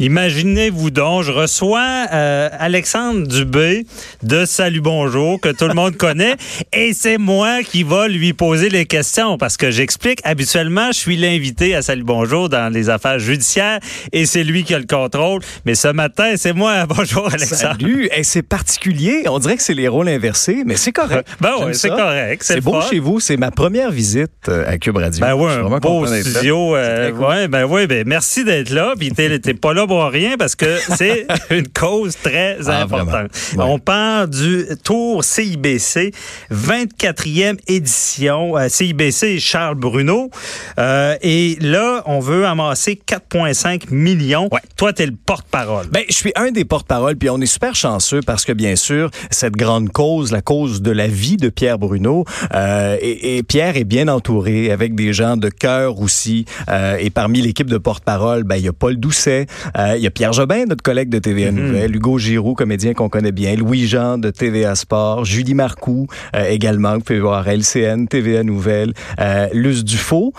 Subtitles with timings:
[0.00, 3.86] Imaginez-vous donc, je reçois euh, Alexandre Dubé
[4.24, 6.34] de Salut Bonjour, que tout le monde connaît,
[6.72, 11.16] et c'est moi qui va lui poser les questions, parce que j'explique, habituellement, je suis
[11.16, 13.78] l'invité à Salut Bonjour dans les affaires judiciaires,
[14.12, 16.86] et c'est lui qui a le contrôle, mais ce matin, c'est moi.
[16.88, 17.76] Bonjour Alexandre.
[17.78, 21.28] Salut, hey, c'est particulier, on dirait que c'est les rôles inversés, mais c'est correct.
[21.40, 22.42] Ben oui, c'est correct.
[22.44, 22.88] C'est beau fun.
[22.90, 25.20] chez vous, c'est ma première visite euh, à Cube Radio.
[25.20, 26.74] Ben oui, un beau studio.
[26.74, 27.24] euh, cool.
[27.26, 28.94] ouais, ben oui, ben merci d'être là.
[28.98, 33.30] Puis t'es pas là rien parce que c'est une cause très Ah, importante.
[33.56, 33.64] Ouais.
[33.64, 36.12] On parle du Tour CIBC,
[36.52, 38.56] 24e édition.
[38.56, 40.30] Euh, CIBC Charles Bruno.
[40.78, 44.48] Euh, et là, on veut amasser 4,5 millions.
[44.52, 44.60] Ouais.
[44.76, 45.86] Toi, t'es le porte-parole.
[45.88, 49.10] Ben, je suis un des porte-parole, puis on est super chanceux parce que, bien sûr,
[49.30, 52.24] cette grande cause, la cause de la vie de Pierre Bruno,
[52.54, 56.44] euh, et, et Pierre est bien entouré avec des gens de cœur aussi.
[56.68, 60.06] Euh, et parmi l'équipe de porte-parole, ben, il y a Paul Doucet, euh, il y
[60.06, 64.18] a Pierre Jobin, notre collègue de TVA Nouvelle, Hugo Giroux, comédien qu'on connaît bien, Louis-Jean
[64.18, 69.84] de TVA Sport, Julie Marcoux euh, également, vous pouvez voir LCN, TVA Nouvelle, euh, Luce
[69.84, 70.32] Dufaux.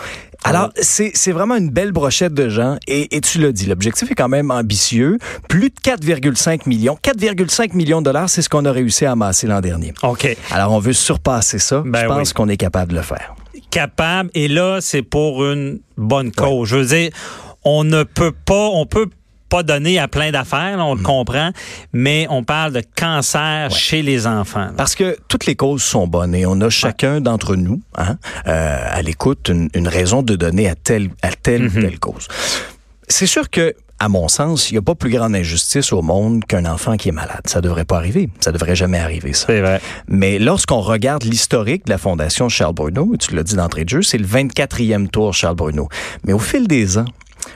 [0.44, 4.14] Alors, c'est vraiment une belle brochette de gens et, et tu l'as dit, l'objectif est
[4.14, 5.18] quand même ambitieux.
[5.48, 6.96] Plus de 4,5 millions.
[7.02, 9.92] 4,5 millions de dollars, c'est ce qu'on a réussi à amasser l'an dernier.
[10.04, 10.36] OK.
[10.52, 11.82] Alors, on veut surpasser ça.
[11.84, 12.34] Ben Je pense oui.
[12.34, 13.34] qu'on est capable de le faire.
[13.70, 14.30] capable.
[14.34, 16.68] Et là, c'est pour une bonne cause.
[16.68, 17.10] Je veux dire,
[17.64, 19.08] on ne peut pas, on peut
[19.48, 21.50] pas donner à plein d'affaires, on le comprend,
[21.92, 24.66] mais on parle de cancer chez les enfants.
[24.66, 24.72] là.
[24.76, 28.78] Parce que toutes les causes sont bonnes et on a chacun d'entre nous, hein, euh,
[28.90, 32.28] à l'écoute, une, une raison de donner à telle, à telle ou telle cause.
[33.08, 36.44] C'est sûr que, à mon sens, il n'y a pas plus grande injustice au monde
[36.44, 37.40] qu'un enfant qui est malade.
[37.46, 38.28] Ça devrait pas arriver.
[38.40, 39.46] Ça devrait jamais arriver, ça.
[39.46, 39.80] C'est vrai.
[40.08, 44.02] Mais lorsqu'on regarde l'historique de la Fondation Charles Bruno, tu l'as dit d'entrée de jeu,
[44.02, 45.88] c'est le 24e tour Charles Bruno.
[46.24, 47.06] Mais au fil des ans,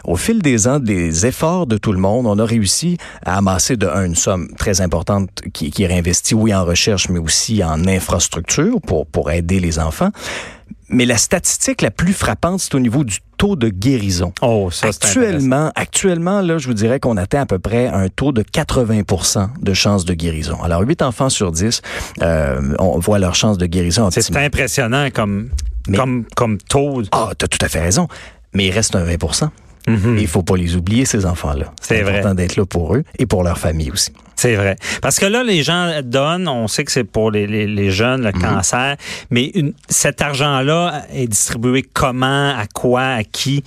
[0.04, 3.76] au fil des ans, des efforts de tout le monde, on a réussi à amasser
[3.76, 7.62] de un, une somme très importante qui, qui est réinvestie, oui, en recherche, mais aussi
[7.64, 10.10] en infrastructure pour, pour aider les enfants.
[10.92, 14.32] Mais la statistique la plus frappante, c'est au niveau du taux de guérison.
[14.42, 14.88] Oh, ça.
[14.88, 19.50] Actuellement, actuellement, là, je vous dirais qu'on atteint à peu près un taux de 80%
[19.62, 20.60] de chances de guérison.
[20.64, 21.80] Alors, 8 enfants sur 10,
[22.22, 25.50] euh, on voit leur chance de guérison C'est impressionnant comme,
[25.86, 27.02] Mais- comme, comme taux.
[27.12, 28.08] Ah, t'as tout à fait raison.
[28.52, 29.16] Mais il reste un 20
[29.88, 30.18] Mhm.
[30.18, 31.72] Et il faut pas les oublier, ces enfants-là.
[31.80, 32.18] C'est vrai.
[32.18, 34.12] important d'être là pour eux et pour leur famille aussi.
[34.36, 34.76] C'est vrai.
[35.02, 38.22] Parce que là, les gens donnent, on sait que c'est pour les, les, les jeunes,
[38.22, 38.96] le cancer,
[39.30, 43.62] mais une, cet argent-là est distribué comment, à quoi, à qui?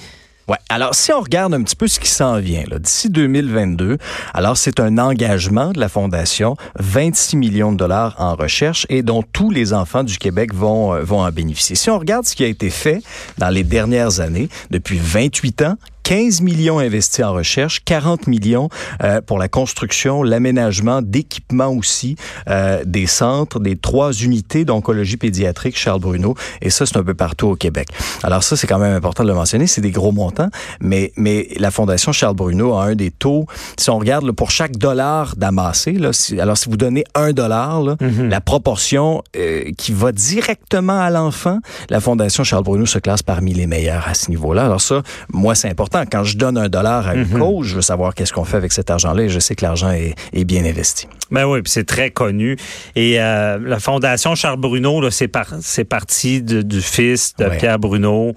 [0.47, 0.57] Ouais.
[0.67, 3.97] Alors, si on regarde un petit peu ce qui s'en vient, là, d'ici 2022,
[4.33, 9.23] alors c'est un engagement de la Fondation, 26 millions de dollars en recherche et dont
[9.23, 11.75] tous les enfants du Québec vont, euh, vont en bénéficier.
[11.75, 13.01] Si on regarde ce qui a été fait
[13.37, 18.69] dans les dernières années, depuis 28 ans, 15 millions investis en recherche, 40 millions
[19.03, 22.15] euh, pour la construction, l'aménagement d'équipements aussi,
[22.49, 27.13] euh, des centres, des trois unités d'oncologie pédiatrique Charles Bruno, et ça c'est un peu
[27.13, 27.87] partout au Québec.
[28.23, 30.49] Alors ça c'est quand même important de le mentionner, c'est des gros montants,
[30.81, 33.45] mais mais la Fondation Charles Bruno a un des taux.
[33.77, 37.31] Si on regarde là, pour chaque dollar d'amassé, là, si, alors si vous donnez un
[37.31, 41.59] dollar, là, la proportion euh, qui va directement à l'enfant,
[41.89, 44.65] la Fondation Charles Bruno se classe parmi les meilleurs à ce niveau-là.
[44.65, 45.92] Alors ça, moi c'est important.
[46.11, 48.71] Quand je donne un dollar à une cause, je veux savoir qu'est-ce qu'on fait avec
[48.73, 51.07] cet argent-là et je sais que l'argent est, est bien investi.
[51.31, 52.57] Ben oui, puis c'est très connu.
[52.95, 57.57] Et euh, la Fondation Charles Bruno, c'est par, c'est parti de- du fils de Ouais.
[57.57, 58.33] Pierre Bruno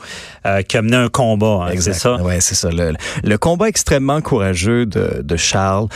[0.47, 2.17] euh, qui a mené un combat, hein, c'est ça?
[2.23, 2.71] Ouais, c'est ça.
[2.71, 2.95] Le,
[3.25, 5.89] le combat extrêmement courageux de, de Charles.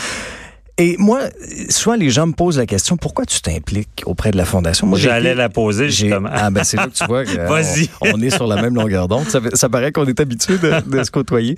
[0.80, 1.20] Et moi,
[1.68, 4.86] souvent les gens me posent la question pourquoi tu t'impliques auprès de la fondation?
[4.86, 6.30] Moi, J'allais la poser, justement.
[6.32, 7.90] Ah ben c'est là que tu vois Vas-y.
[8.00, 9.26] on, on est sur la même longueur d'onde.
[9.28, 11.54] Ça, paraît qu'on est habitué de, de se côtoyer.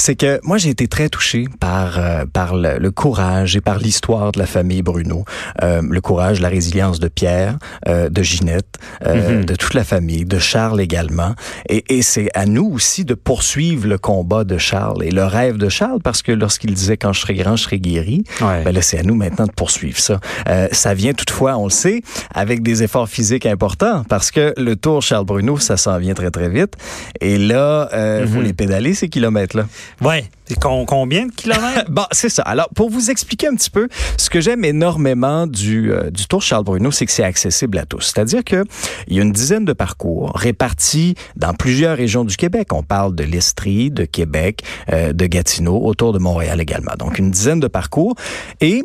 [0.00, 3.78] C'est que moi j'ai été très touché par euh, par le, le courage et par
[3.78, 5.24] l'histoire de la famille Bruno,
[5.62, 7.58] euh, le courage, la résilience de Pierre,
[7.88, 8.76] euh, de Ginette,
[9.06, 11.34] euh, de toute la famille, de Charles également.
[11.68, 15.56] Et, et c'est à nous aussi de poursuivre le combat de Charles et le rêve
[15.58, 18.62] de Charles parce que lorsqu'il disait quand je serai grand, je serai guéri, Ouais.
[18.64, 20.18] ben là c'est à nous maintenant de poursuivre ça.
[20.48, 22.02] Euh, ça vient toutefois, on le sait,
[22.34, 26.30] avec des efforts physiques importants parce que le Tour Charles Bruno, ça s'en vient très
[26.30, 26.74] très vite.
[27.20, 29.66] Et là, euh, faut les pédaler ces kilomètres là.
[30.60, 31.84] Con- combien de kilomètres?
[31.90, 32.42] Bon, c'est ça.
[32.42, 36.42] Alors, pour vous expliquer un petit peu, ce que j'aime énormément du, euh, du Tour
[36.42, 38.00] Charles Bruno, c'est que c'est accessible à tous.
[38.00, 38.64] C'est-à-dire que
[39.08, 42.72] il y a une dizaine de parcours répartis dans plusieurs régions du Québec.
[42.72, 46.92] On parle de l'Estrie, de Québec, euh, de Gatineau, autour de Montréal également.
[46.98, 48.14] Donc, une dizaine de parcours.
[48.60, 48.84] Et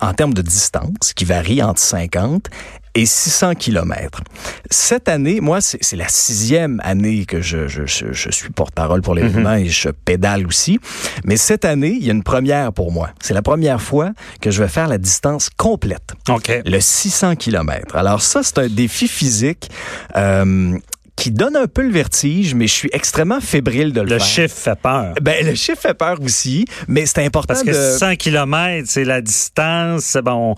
[0.00, 2.48] en termes de distance, qui varie entre 50
[2.96, 4.22] et 600 kilomètres.
[4.70, 9.14] Cette année, moi, c'est la sixième année que je, je, je, je suis porte-parole pour
[9.14, 10.80] l'événement et je pédale aussi.
[11.24, 13.10] Mais cette année, il y a une première pour moi.
[13.20, 16.50] C'est la première fois que je vais faire la distance complète OK.
[16.64, 17.96] le 600 km.
[17.96, 19.70] Alors ça, c'est un défi physique
[20.16, 20.78] euh,
[21.16, 24.26] qui donne un peu le vertige, mais je suis extrêmement fébrile de le, Le faire.
[24.26, 25.14] chiffre fait peur.
[25.22, 27.98] Ben, le chiffre fait peur aussi, mais c'est important Parce que de...
[27.98, 30.18] 100 km, c'est la distance.
[30.22, 30.54] Bon,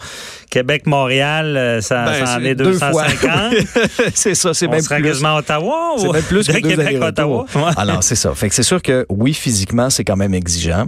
[0.50, 2.90] Québec-Montréal, euh, ça, Ben, ça en c'est est deux fois.
[3.06, 3.54] 250.
[4.14, 5.02] c'est ça, c'est même plus.
[5.02, 7.40] quasiment Ottawa C'est ou même plus de que deux Québec à allers-retours.
[7.48, 7.66] Ottawa?
[7.68, 7.72] Ouais.
[7.76, 8.34] Alors, c'est ça.
[8.34, 10.86] Fait que c'est sûr que oui, physiquement, c'est quand même exigeant.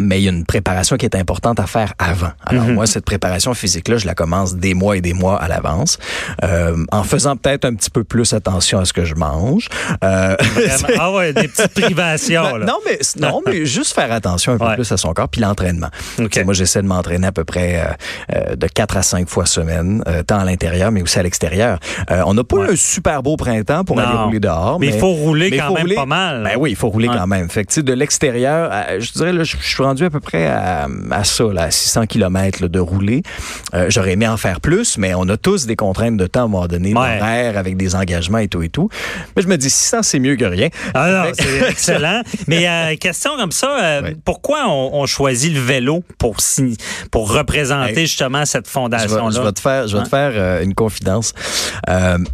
[0.00, 2.30] Mais il y a une préparation qui est importante à faire avant.
[2.46, 2.74] Alors Mhm.
[2.74, 5.98] moi, cette préparation physique-là, je la commence des mois et des mois à l'avance,
[6.44, 9.68] euh, en faisant peut-être un petit peu plus attention à ce que je mange.
[10.04, 10.36] Euh.
[11.00, 12.42] Ah ouais, des petites privations.
[12.42, 12.66] Ben, là.
[12.66, 14.74] non, mais non, mais juste faire attention un peu Ouais.
[14.74, 15.88] plus à son corps, puis l'entraînement.
[16.18, 16.30] OK.
[16.30, 19.28] Tu sais, Moi, j'essaie de m'entraîner à peu près euh, euh, de 4 à 5
[19.28, 21.78] fois semaine, euh, tant à l'intérieur, mais aussi à l'extérieur.
[22.10, 22.68] Euh, on n'a pas Ouais.
[22.68, 24.02] eu un super beau printemps pour Non.
[24.04, 24.78] aller rouler dehors.
[24.80, 26.42] Mais il faut rouler mais quand faut même rouler- pas mal.
[26.44, 27.16] Ben oui, il faut rouler Ouais.
[27.16, 27.48] quand même.
[27.50, 31.24] Fait que, de l'extérieur, je dirais, là, je suis rendu à peu près à, à
[31.24, 33.22] ça, là, à 600 km de rouler.
[33.74, 36.44] Euh, J'aurais aimé en faire plus, mais on a tous des contraintes de temps à
[36.44, 37.20] un moment donné, Ouais.
[37.56, 38.88] avec des engagements et tout et tout.
[39.36, 40.68] Mais je me dis, 600, c'est mieux que rien.
[40.94, 42.22] Ah non, c'est excellent.
[42.46, 44.16] Mais euh, question comme ça, euh, Ouais.
[44.24, 46.36] pourquoi on, on choisit le vélo pour
[47.10, 49.30] pour représenter Hey, justement cette Je fondation-là?
[49.34, 50.04] je vais te faire, je vais Hein?
[50.04, 51.32] te faire une confidence.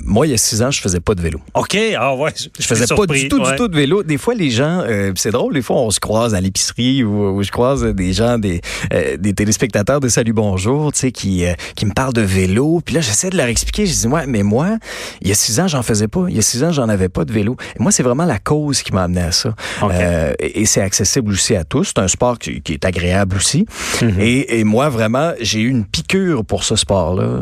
[0.05, 1.41] Moi, il y a six ans, je faisais pas de vélo.
[1.55, 2.33] OK, ah ouais.
[2.59, 4.03] Je faisais pas du tout, du tout de vélo.
[4.03, 4.85] Des fois, les gens,
[5.17, 8.39] c'est drôle, des fois, on se croise à l'épicerie ou, ou je croise des gens,
[8.39, 8.61] des,
[8.93, 12.81] euh, des téléspectateurs de Salut Bonjour, tu sais, qui, euh, qui me parlent de vélo.
[12.85, 13.87] Puis là, j'essaie de leur expliquer.
[13.87, 14.79] Je dis, ouais, mais moi,
[15.21, 16.25] il y a six ans, j'en faisais pas.
[16.29, 17.57] Il y a six ans, j'en avais pas de vélo.
[17.79, 19.55] Et moi, c'est vraiment la cause qui m'a amené à ça.
[19.83, 21.93] Euh, et et c'est accessible aussi à tous.
[21.95, 23.67] C'est un sport qui, qui est agréable aussi.
[24.01, 24.21] Mhm.
[24.21, 27.41] et, et moi, vraiment, j'ai eu une piqûre pour ce sport-là.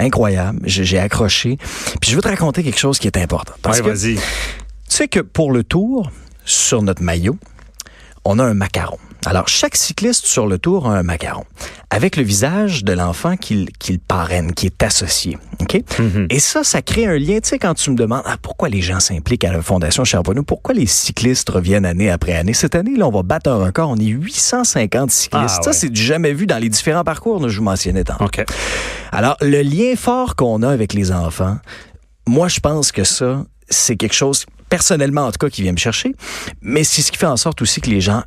[0.00, 0.60] incroyable.
[0.64, 1.58] J'ai accroché.
[2.00, 3.52] Puis je veux te raconter quelque chose qui est important.
[3.62, 4.14] Parce Ouais, vas-y.
[4.14, 4.20] tu
[4.88, 6.10] sais que pour le tour,
[6.44, 7.36] sur notre maillot,
[8.24, 8.98] on a un macaron.
[9.26, 11.44] Alors, chaque cycliste sur le tour a un macaron,
[11.90, 13.68] avec le visage de l'enfant qu'il
[14.06, 15.36] parraine, qui est associé.
[15.60, 15.82] OK?
[15.98, 16.28] Mhm.
[16.30, 17.40] Et ça, ça crée un lien.
[17.40, 20.44] Tu sais, quand tu me demandes ah, pourquoi les gens s'impliquent à la Fondation Charbonneau,
[20.44, 22.54] pourquoi les cyclistes reviennent année après année?
[22.54, 23.90] Cette année, là, on va battre un record.
[23.90, 25.56] On est 850 cyclistes.
[25.58, 25.76] Ah, Ça, ouais.
[25.76, 28.26] c'est du jamais vu dans les différents parcours que je vous mentionnais tantôt.
[28.26, 28.44] OK.
[29.10, 31.58] Alors, le lien fort qu'on a avec les enfants,
[32.28, 35.78] moi, je pense que ça, c'est quelque chose, personnellement, en tout cas, qui vient me
[35.78, 36.14] chercher,
[36.62, 38.22] mais c'est ce qui fait en sorte aussi que les gens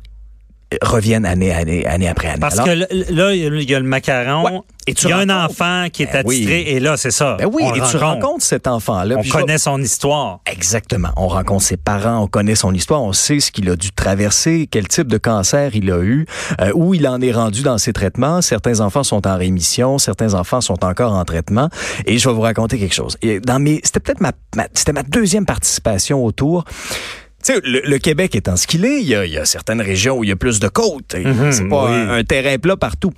[0.82, 2.38] reviennent année, année, année après année.
[2.40, 4.60] Parce Alors, que là, il y a le- macaron, Ouais.
[4.86, 6.36] Et tu il y a un enfant qui est Ben oui.
[6.36, 7.36] attitré, et là, c'est ça.
[7.38, 8.04] ben oui, on et tu rencontre.
[8.04, 9.16] rencontres cet enfant-là.
[9.18, 10.40] On je connaît son histoire.
[10.50, 11.10] Exactement.
[11.16, 14.66] On rencontre ses parents, on connaît son histoire, on sait ce qu'il a dû traverser,
[14.70, 16.26] quel type de cancer il a eu,
[16.60, 18.40] euh, où il en est rendu dans ses traitements.
[18.40, 21.68] Certains enfants sont en rémission, certains enfants sont encore en traitement.
[22.06, 23.16] Et je vais vous raconter quelque chose.
[23.22, 26.64] Et dans mes, c'était peut-être ma, ma- c'était ma deuxième participation au tour.
[27.42, 29.44] Tu sais, le, le Québec étant ce qu'il est, il y, a, il y a
[29.44, 31.14] certaines régions où il y a plus de côtes.
[31.14, 31.92] Et c'est pas oui.
[31.96, 33.12] un, un terrain plat partout.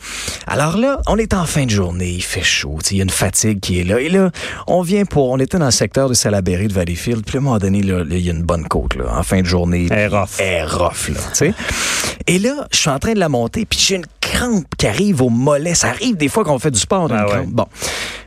[0.46, 3.10] Alors là, on est en fin de journée, il fait chaud, il y a une
[3.10, 4.00] fatigue qui est là.
[4.00, 4.30] Et là,
[4.66, 7.44] on vient pour, on était dans le secteur de Salaberry de Valleyfield, puis à un
[7.44, 9.88] moment donné, il y a une bonne côte, là, en fin de journée.
[9.90, 10.38] Elle rough.
[10.38, 11.50] Elle rough, là.
[12.26, 14.06] Et là, je suis en train de la monter, puis j'ai une
[14.50, 15.74] crampe qui arrive au mollet.
[15.74, 17.30] Ça arrive des fois qu'on fait du sport, Ah une ouais.
[17.30, 17.48] crampe.
[17.48, 17.66] Bon.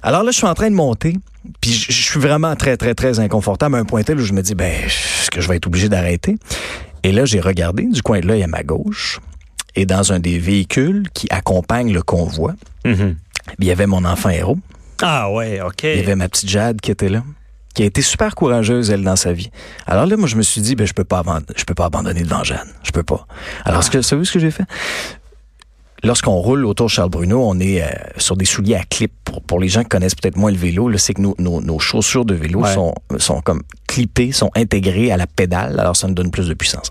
[0.01, 1.15] Alors là, je suis en train de monter,
[1.61, 4.33] puis je je suis vraiment très, très, très inconfortable à un point tel où je
[4.33, 6.35] me dis, ben, est-ce que je vais être obligé d'arrêter?
[7.03, 9.19] Et là, j'ai regardé du coin de l'œil à ma gauche,
[9.75, 12.53] et dans un des véhicules qui accompagnent le convoi,
[12.85, 13.15] Mhm.
[13.59, 14.57] il y avait mon enfant héros,
[15.01, 15.83] Ah ouais, OK.
[15.83, 17.23] il y avait ma petite Jade qui était là
[17.73, 19.51] qui a été super courageuse elle dans sa vie.
[19.85, 21.21] Alors là moi je me suis dit ben je peux pas
[21.57, 23.27] je peux pas abandonner devant Jeanne, je peux pas.
[23.65, 24.63] Alors ce que savez-vous ce que j'ai fait?
[26.05, 29.11] Lorsqu'on roule autour de Charles Bruno, on est euh, sur des souliers à clip.
[29.23, 31.79] Pour, pour les gens qui connaissent peut-être moins le vélo, c'est que nos, nos, nos
[31.79, 32.73] chaussures de vélo Ouais.
[32.73, 36.53] sont, sont comme clippées, sont intégrées à la pédale, alors ça nous donne plus de
[36.53, 36.89] puissance.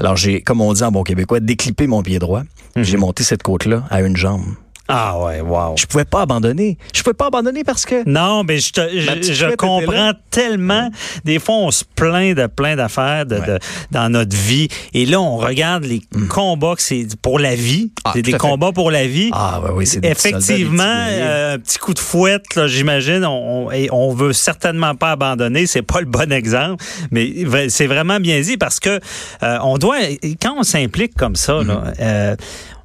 [0.00, 2.42] Alors j'ai, comme on dit en bon québécois, déclippé mon pied droit.
[2.76, 2.82] Mhm.
[2.82, 4.42] J'ai monté cette côte-là à une jambe.
[4.88, 5.74] Ah ouais, wow.
[5.76, 6.78] Je pouvais pas abandonner.
[6.94, 10.90] Je pouvais pas abandonner parce que Non, mais je, te, je, comprends tellement.
[11.24, 13.58] Des fois, on se plaint de plein d'affaires de, de-
[13.90, 14.68] dans notre vie.
[14.94, 17.90] Et là, on regarde les combats que c'est pour la vie.
[18.04, 19.30] Ah, c'est des combats pour la vie.
[19.32, 23.70] Ah, ouais, oui, c'est Effectivement, euh, un petit coup de fouette, là, j'imagine, on, on,
[23.72, 25.66] et on veut certainement pas abandonner.
[25.66, 27.32] C'est pas le bon exemple, mais
[27.68, 29.00] c'est vraiment bien dit parce que
[29.42, 29.98] euh, on doit,
[30.40, 31.94] quand on s'implique comme ça, là, Mm-hmm.
[32.00, 32.36] euh,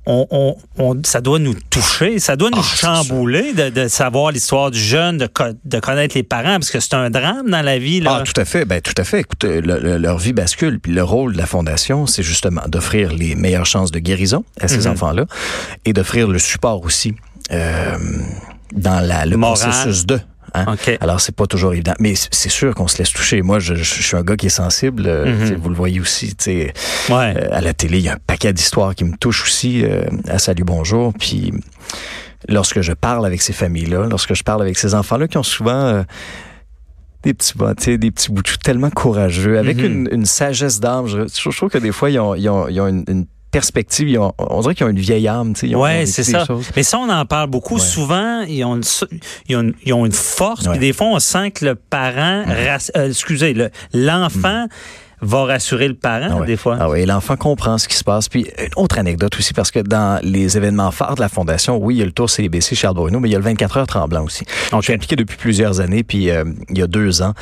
[0.05, 4.31] on, on- on- ça doit nous toucher, ça doit nous Ah, chambouler de, de savoir
[4.31, 7.61] l'histoire du jeune, de, co- de connaître les parents, parce que c'est un drame dans
[7.61, 7.99] la vie.
[8.01, 8.19] Là.
[8.19, 8.65] Ah, tout à fait.
[8.65, 9.19] Ben, tout à fait.
[9.21, 10.79] Écoute, euh, le- le- leur vie bascule.
[10.79, 14.67] Puis le rôle de la Fondation, c'est justement d'offrir les meilleures chances de guérison à
[14.67, 14.93] ces Mhm.
[14.93, 15.25] enfants-là
[15.85, 17.13] et d'offrir le support aussi
[17.51, 17.97] euh,
[18.73, 19.57] dans la, le Moral.
[19.69, 20.19] processus de.
[20.53, 20.65] Hein?
[20.73, 20.97] OK.
[21.01, 21.93] Alors, c'est pas toujours évident.
[21.99, 23.41] Mais c'est sûr qu'on se laisse toucher.
[23.41, 25.03] Moi, je, je- je suis un gars qui est sensible.
[25.07, 25.55] euh, Mhm.
[25.55, 26.29] Vous le voyez aussi.
[26.35, 26.73] tu sais,
[27.09, 27.33] Ouais.
[27.37, 30.03] euh, à la télé, il y a un paquet d'histoires qui me touchent aussi euh,
[30.27, 31.13] à Salut Bonjour.
[31.19, 31.51] Puis
[32.49, 35.71] lorsque je parle avec ces familles-là, lorsque je parle avec ces enfants-là qui ont souvent
[35.85, 36.03] euh,
[37.23, 39.85] des petits bas, tu sais, des petits bouts tellement courageux, avec Mhm.
[39.85, 41.05] une, une sagesse d'âme.
[41.07, 44.09] Je, je trouve que des fois, ils ont, ils ont, ils ont une, une perspective,
[44.09, 45.53] ils ont- on dirait qu'ils ont une vieille âme.
[45.53, 46.45] tu sais, ils ont- Ouais, c'est ça.
[46.75, 47.75] Mais ça, on en parle beaucoup.
[47.75, 47.79] Ouais.
[47.81, 48.83] Souvent, ils ont, une,
[49.49, 50.67] ils, ont une, ils ont une force.
[50.67, 54.67] Puis des fois, on sent que le parent, rass- euh, excusez, le- l'enfant
[55.23, 56.47] va rassurer le parent, Ah ouais.
[56.47, 56.77] des fois.
[56.79, 58.27] Ah oui, l'enfant comprend ce qui se passe.
[58.27, 61.93] Puis une autre anecdote aussi, parce que dans les événements phares de la Fondation, oui,
[61.95, 63.85] il y a le Tour CBC Charles Bruno, mais il y a le 24 heures
[63.85, 64.45] tremblant aussi.
[64.75, 67.33] Je suis impliqué depuis plusieurs années, puis euh, il y a deux ans,